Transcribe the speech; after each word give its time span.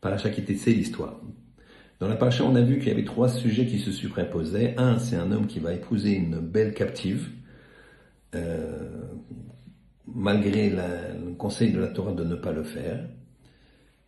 Paracha 0.00 0.30
qui 0.30 0.56
c'est 0.56 0.72
l'histoire. 0.72 1.20
Dans 1.98 2.08
la 2.08 2.16
paracha, 2.16 2.44
on 2.44 2.56
a 2.56 2.62
vu 2.62 2.78
qu'il 2.78 2.88
y 2.88 2.90
avait 2.90 3.04
trois 3.04 3.28
sujets 3.28 3.66
qui 3.66 3.78
se 3.78 3.92
superposaient. 3.92 4.74
Un, 4.78 4.98
c'est 4.98 5.16
un 5.16 5.30
homme 5.32 5.46
qui 5.46 5.60
va 5.60 5.74
épouser 5.74 6.12
une 6.12 6.40
belle 6.40 6.72
captive, 6.72 7.28
euh, 8.34 9.02
malgré 10.06 10.70
le 10.70 11.34
conseil 11.36 11.72
de 11.72 11.78
la 11.78 11.88
Torah 11.88 12.12
de 12.12 12.24
ne 12.24 12.36
pas 12.36 12.52
le 12.52 12.62
faire. 12.62 13.06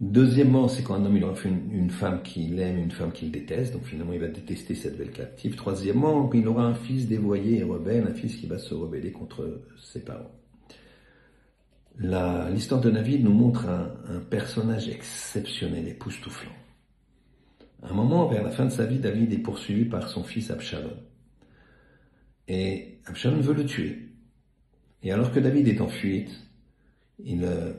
Deuxièmement, 0.00 0.68
c'est 0.68 0.82
quand 0.82 0.94
un 0.94 1.04
homme 1.06 1.16
il 1.16 1.24
aura 1.24 1.34
fait 1.34 1.48
une, 1.48 1.90
femme 1.90 2.22
qu'il 2.22 2.60
aime, 2.60 2.78
une 2.78 2.92
femme 2.92 3.10
qu'il 3.10 3.32
déteste, 3.32 3.72
donc 3.72 3.84
finalement 3.84 4.12
il 4.12 4.20
va 4.20 4.28
détester 4.28 4.74
cette 4.74 4.96
belle 4.96 5.10
captive. 5.10 5.56
Troisièmement, 5.56 6.30
il 6.32 6.46
aura 6.46 6.66
un 6.66 6.74
fils 6.74 7.08
dévoyé 7.08 7.58
et 7.58 7.62
rebelle, 7.64 8.06
un 8.06 8.14
fils 8.14 8.36
qui 8.36 8.46
va 8.46 8.58
se 8.58 8.74
rebeller 8.74 9.10
contre 9.10 9.62
ses 9.76 10.04
parents. 10.04 10.30
L'histoire 11.98 12.80
de 12.80 12.90
David 12.90 13.24
nous 13.24 13.32
montre 13.32 13.66
un, 13.68 14.20
personnage 14.30 14.88
exceptionnel, 14.88 15.88
époustouflant. 15.88 16.52
À 17.82 17.90
un 17.90 17.94
moment, 17.94 18.28
vers 18.28 18.44
la 18.44 18.50
fin 18.50 18.66
de 18.66 18.70
sa 18.70 18.86
vie, 18.86 18.98
David 18.98 19.32
est 19.32 19.38
poursuivi 19.38 19.84
par 19.84 20.08
son 20.08 20.22
fils 20.22 20.50
Absalom. 20.50 20.96
Et 22.46 23.00
Absalom 23.06 23.40
veut 23.40 23.54
le 23.54 23.66
tuer. 23.66 24.08
Et 25.02 25.12
alors 25.12 25.32
que 25.32 25.40
David 25.40 25.68
est 25.68 25.80
en 25.80 25.88
fuite, 25.88 26.30
il 27.24 27.44
euh, 27.44 27.72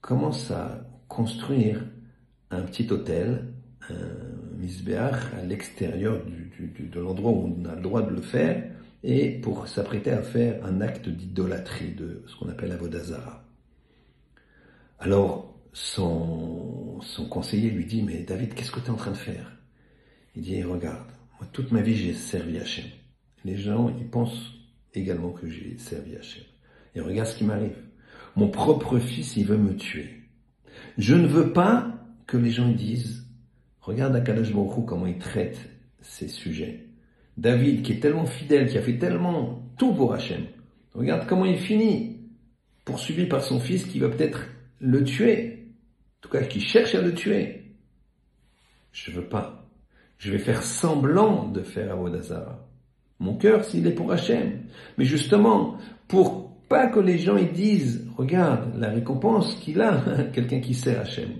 commence 0.00 0.50
à 0.50 0.84
construire 1.06 1.84
un 2.50 2.62
petit 2.62 2.90
hôtel, 2.90 3.52
un 3.88 4.56
misbéach, 4.58 5.32
à 5.38 5.44
l'extérieur 5.44 6.22
de 6.24 7.00
l'endroit 7.00 7.32
où 7.32 7.56
on 7.56 7.64
a 7.66 7.74
le 7.74 7.82
droit 7.82 8.02
de 8.02 8.14
le 8.14 8.22
faire, 8.22 8.70
et 9.02 9.30
pour 9.40 9.68
s'apprêter 9.68 10.10
à 10.10 10.22
faire 10.22 10.64
un 10.64 10.80
acte 10.80 11.08
d'idolâtrie, 11.08 11.92
de 11.92 12.24
ce 12.26 12.36
qu'on 12.36 12.48
appelle 12.48 12.72
Avodazara. 12.72 13.44
Alors, 14.98 15.60
son, 15.72 17.00
son 17.02 17.26
conseiller 17.26 17.70
lui 17.70 17.84
dit, 17.84 18.02
mais 18.02 18.22
David, 18.24 18.54
qu'est-ce 18.54 18.72
que 18.72 18.80
tu 18.80 18.86
es 18.86 18.90
en 18.90 18.96
train 18.96 19.12
de 19.12 19.16
faire? 19.16 19.52
Il 20.34 20.42
dit, 20.42 20.62
regarde, 20.62 21.06
moi 21.38 21.48
toute 21.52 21.70
ma 21.72 21.82
vie 21.82 21.96
j'ai 21.96 22.14
servi 22.14 22.58
Hachem. 22.58 22.86
Les 23.44 23.56
gens, 23.56 23.94
ils 23.98 24.08
pensent 24.08 24.54
également 24.94 25.30
que 25.30 25.48
j'ai 25.48 25.78
servi 25.78 26.16
Hachem. 26.16 26.44
Et 26.94 27.00
regarde 27.00 27.28
ce 27.28 27.36
qui 27.36 27.44
m'arrive. 27.44 27.76
Mon 28.34 28.48
propre 28.48 28.98
fils, 28.98 29.36
il 29.36 29.46
veut 29.46 29.56
me 29.56 29.76
tuer. 29.76 30.10
Je 30.96 31.14
ne 31.14 31.26
veux 31.26 31.52
pas 31.52 31.94
que 32.26 32.36
les 32.36 32.50
gens 32.50 32.70
disent, 32.70 33.26
regarde 33.80 34.14
Akadash 34.16 34.52
Baruch 34.52 34.84
comment 34.86 35.06
il 35.06 35.18
traite 35.18 35.58
ces 36.00 36.28
sujets. 36.28 36.87
David, 37.38 37.82
qui 37.82 37.92
est 37.92 38.00
tellement 38.00 38.26
fidèle, 38.26 38.68
qui 38.68 38.76
a 38.78 38.82
fait 38.82 38.98
tellement 38.98 39.62
tout 39.78 39.94
pour 39.94 40.12
Hachem, 40.12 40.42
regarde 40.92 41.24
comment 41.28 41.44
il 41.44 41.56
finit, 41.56 42.16
poursuivi 42.84 43.26
par 43.26 43.44
son 43.44 43.60
fils 43.60 43.84
qui 43.84 44.00
va 44.00 44.08
peut-être 44.08 44.40
le 44.80 45.04
tuer, 45.04 45.68
en 46.18 46.20
tout 46.22 46.30
cas 46.30 46.42
qui 46.42 46.60
cherche 46.60 46.96
à 46.96 47.00
le 47.00 47.14
tuer. 47.14 47.76
Je 48.90 49.12
veux 49.12 49.24
pas. 49.24 49.68
Je 50.18 50.32
vais 50.32 50.38
faire 50.38 50.64
semblant 50.64 51.48
de 51.48 51.62
faire 51.62 51.92
Avodazara. 51.92 52.66
Mon 53.20 53.36
cœur, 53.36 53.64
s'il 53.64 53.86
est 53.86 53.92
pour 53.92 54.10
Hachem. 54.10 54.64
Mais 54.96 55.04
justement, 55.04 55.76
pour 56.08 56.56
pas 56.68 56.88
que 56.88 56.98
les 56.98 57.18
gens 57.18 57.36
ils 57.36 57.52
disent, 57.52 58.04
regarde 58.16 58.76
la 58.76 58.88
récompense 58.88 59.54
qu'il 59.60 59.80
a, 59.80 60.02
quelqu'un 60.32 60.58
qui 60.58 60.74
sert 60.74 61.02
Hachem. 61.02 61.30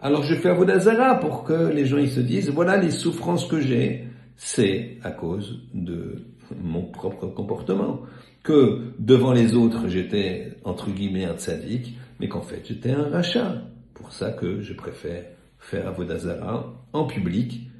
Alors 0.00 0.22
je 0.22 0.34
fais 0.34 0.48
Avodazara 0.48 1.20
pour 1.20 1.44
que 1.44 1.70
les 1.74 1.84
gens 1.84 1.98
ils 1.98 2.10
se 2.10 2.20
disent, 2.20 2.48
voilà 2.48 2.78
les 2.78 2.90
souffrances 2.90 3.46
que 3.46 3.60
j'ai, 3.60 4.05
c'est 4.36 4.98
à 5.02 5.10
cause 5.10 5.62
de 5.74 6.26
mon 6.54 6.82
propre 6.82 7.26
comportement. 7.26 8.02
Que 8.42 8.92
devant 8.98 9.32
les 9.32 9.54
autres 9.54 9.88
j'étais 9.88 10.56
entre 10.64 10.90
guillemets 10.90 11.24
un 11.24 11.36
tzaddik, 11.36 11.98
mais 12.20 12.28
qu'en 12.28 12.42
fait 12.42 12.62
j'étais 12.66 12.92
un 12.92 13.08
rachat. 13.08 13.62
Pour 13.94 14.12
ça 14.12 14.30
que 14.30 14.60
je 14.60 14.72
préfère 14.74 15.24
faire 15.58 15.88
Avodazara 15.88 16.86
en 16.92 17.06
public 17.06 17.70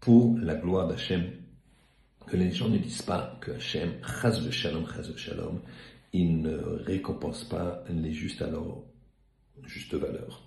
pour 0.00 0.38
la 0.38 0.54
gloire 0.54 0.88
d'Hachem. 0.88 1.24
Que 2.26 2.36
les 2.36 2.50
gens 2.50 2.68
ne 2.68 2.78
disent 2.78 3.02
pas 3.02 3.38
que 3.40 3.52
Hachem, 3.52 3.92
chaz 4.02 4.44
de 4.44 4.50
shalom, 4.50 4.84
chaz 4.88 5.12
de 5.12 5.16
shalom, 5.16 5.60
il 6.12 6.40
ne 6.40 6.56
récompense 6.56 7.44
pas 7.44 7.84
les 7.88 8.12
justes 8.12 8.42
à 8.42 8.50
leur 8.50 8.82
juste 9.64 9.94
valeur. 9.94 10.42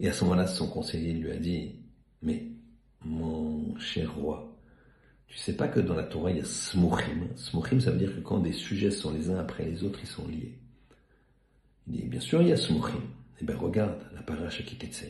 Et 0.00 0.08
à 0.08 0.12
ce 0.12 0.24
moment-là, 0.24 0.46
son 0.46 0.68
conseiller 0.68 1.12
lui 1.12 1.30
a 1.30 1.36
dit, 1.36 1.76
mais 2.22 2.53
mon 3.04 3.78
cher 3.78 4.14
roi, 4.14 4.56
tu 5.28 5.38
sais 5.38 5.56
pas 5.56 5.68
que 5.68 5.80
dans 5.80 5.94
la 5.94 6.04
Torah, 6.04 6.30
il 6.30 6.38
y 6.38 6.40
a 6.40 6.44
smuchim. 6.44 7.28
Smuchim, 7.36 7.80
ça 7.80 7.90
veut 7.90 7.98
dire 7.98 8.14
que 8.14 8.20
quand 8.20 8.38
des 8.38 8.52
sujets 8.52 8.90
sont 8.90 9.12
les 9.12 9.30
uns 9.30 9.38
après 9.38 9.64
les 9.64 9.82
autres, 9.82 9.98
ils 10.02 10.08
sont 10.08 10.28
liés. 10.28 10.58
Il 11.86 11.94
dit, 11.94 12.02
bien 12.04 12.20
sûr, 12.20 12.40
il 12.40 12.48
y 12.48 12.52
a 12.52 12.56
smuchim. 12.56 13.02
Eh 13.40 13.44
bien, 13.44 13.56
regarde 13.56 13.98
la 14.14 14.22
paracha 14.22 14.62
Kiketse. 14.62 15.06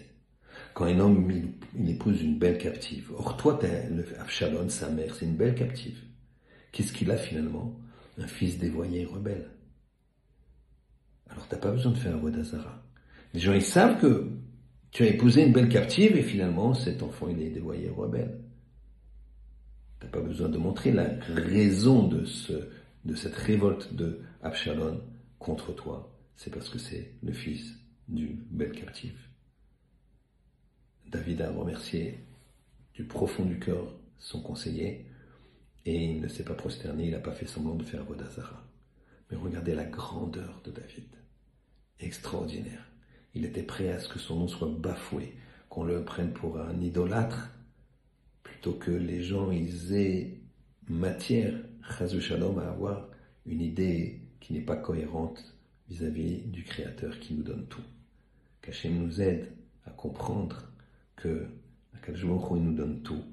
Quand 0.72 0.86
un 0.86 0.98
homme, 0.98 1.30
il, 1.76 1.90
épouse 1.90 2.22
une 2.22 2.38
belle 2.38 2.58
captive. 2.58 3.12
Or, 3.16 3.36
toi, 3.36 3.58
le 3.62 4.04
Absalom, 4.20 4.70
sa 4.70 4.88
mère, 4.88 5.14
c'est 5.14 5.26
une 5.26 5.36
belle 5.36 5.54
captive. 5.54 6.00
Qu'est-ce 6.72 6.92
qu'il 6.92 7.10
a 7.10 7.16
finalement? 7.16 7.78
Un 8.18 8.26
fils 8.26 8.58
dévoyé 8.58 9.02
et 9.02 9.04
rebelle. 9.04 9.50
Alors 11.30 11.48
t'as 11.48 11.56
pas 11.56 11.70
besoin 11.70 11.92
de 11.92 11.98
faire 11.98 12.14
un 12.14 12.18
Vodazara. 12.18 12.82
Les 13.32 13.40
gens 13.40 13.52
ils 13.52 13.62
savent 13.62 14.00
que 14.00 14.30
tu 14.94 15.02
as 15.02 15.08
épousé 15.08 15.42
une 15.42 15.52
belle 15.52 15.68
captive 15.68 16.16
et 16.16 16.22
finalement 16.22 16.72
cet 16.72 17.02
enfant 17.02 17.28
il 17.28 17.42
est 17.42 17.50
dévoyé 17.50 17.90
rebelle. 17.90 18.40
T'as 19.98 20.06
pas 20.06 20.20
besoin 20.20 20.48
de 20.48 20.56
montrer 20.56 20.92
la 20.92 21.08
raison 21.26 22.06
de 22.06 22.24
cette 22.24 23.34
révolte 23.34 23.92
de 23.92 24.20
Absalom 24.40 25.02
contre 25.40 25.74
toi. 25.74 26.16
C'est 26.36 26.52
parce 26.52 26.68
que 26.68 26.78
c'est 26.78 27.10
le 27.24 27.32
fils 27.32 27.74
d'une 28.06 28.36
belle 28.50 28.70
captive. 28.70 29.18
David 31.10 31.42
a 31.42 31.50
remercié 31.50 32.20
du 32.94 33.02
profond 33.02 33.44
du 33.44 33.58
cœur 33.58 33.92
son 34.18 34.40
conseiller 34.40 35.06
et 35.86 36.04
il 36.04 36.20
ne 36.20 36.28
s'est 36.28 36.44
pas 36.44 36.54
prosterné, 36.54 37.06
il 37.06 37.10
n'a 37.10 37.18
pas 37.18 37.32
fait 37.32 37.46
semblant 37.46 37.74
de 37.74 37.82
faire 37.82 38.04
Vodazara. 38.04 38.64
Mais 39.28 39.36
regardez 39.36 39.74
la 39.74 39.86
grandeur 39.86 40.62
de 40.64 40.70
David. 40.70 41.08
Extraordinaire. 41.98 42.93
Il 43.34 43.44
était 43.44 43.62
prêt 43.62 43.90
à 43.90 43.98
ce 43.98 44.08
que 44.08 44.18
son 44.18 44.36
nom 44.36 44.48
soit 44.48 44.68
bafoué, 44.68 45.34
qu'on 45.68 45.84
le 45.84 46.04
prenne 46.04 46.32
pour 46.32 46.60
un 46.60 46.80
idolâtre, 46.80 47.50
plutôt 48.42 48.72
que 48.72 48.90
les 48.90 49.22
gens 49.22 49.50
ils 49.50 49.94
aient 49.94 50.38
matière, 50.88 51.54
Shalom, 52.20 52.58
à 52.58 52.68
avoir 52.68 53.08
une 53.46 53.60
idée 53.60 54.20
qui 54.40 54.52
n'est 54.52 54.60
pas 54.60 54.76
cohérente 54.76 55.54
vis-à-vis 55.88 56.42
du 56.46 56.64
Créateur 56.64 57.18
qui 57.18 57.34
nous 57.34 57.42
donne 57.42 57.66
tout. 57.66 57.82
Qu'Hachem 58.62 58.98
nous 58.98 59.20
aide 59.20 59.52
à 59.84 59.90
comprendre 59.90 60.62
que 61.16 61.46
il 62.06 62.62
nous 62.62 62.74
donne 62.74 63.02
tout, 63.02 63.24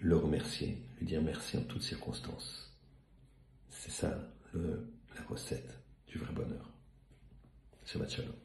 le 0.00 0.16
remercier, 0.16 0.78
lui 0.98 1.06
dire 1.06 1.22
merci 1.22 1.56
en 1.56 1.62
toutes 1.62 1.82
circonstances. 1.82 2.72
C'est 3.68 3.90
ça 3.90 4.16
la 4.54 5.22
recette 5.28 5.80
du 6.06 6.18
vrai 6.18 6.32
bonheur. 6.32 6.70
Shabbat 7.84 8.10
Shalom. 8.10 8.43